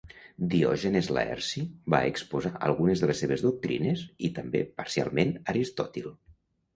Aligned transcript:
Diògenes 0.51 1.09
Laerci 1.17 1.61
va 1.93 1.99
exposar 2.13 2.51
algunes 2.69 3.03
de 3.03 3.09
les 3.11 3.21
seves 3.23 3.43
doctrines 3.49 4.01
i 4.29 4.31
també, 4.39 4.63
parcialment, 4.81 5.35
Aristòtil. 5.55 6.09